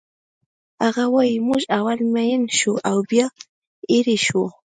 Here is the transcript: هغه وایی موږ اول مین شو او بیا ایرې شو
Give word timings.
هغه 0.83 1.05
وایی 1.13 1.35
موږ 1.47 1.61
اول 1.79 1.99
مین 2.13 2.41
شو 2.57 2.73
او 2.89 2.97
بیا 3.09 3.27
ایرې 3.91 4.17
شو 4.25 4.43